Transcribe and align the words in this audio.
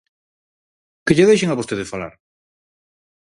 Que 1.05 1.15
lle 1.17 1.29
deixen 1.29 1.49
a 1.51 1.59
vostede 1.59 1.89
falar. 1.91 2.13